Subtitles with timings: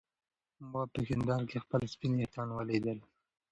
[0.71, 2.97] ما په هېنداره کې خپل سپین ويښتان ولیدل.